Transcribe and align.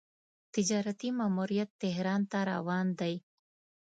تجارتي 0.53 1.09
ماموریت 1.19 1.69
تهران 1.83 2.21
ته 2.31 2.39
روان 2.51 2.87
دی. 2.99 3.13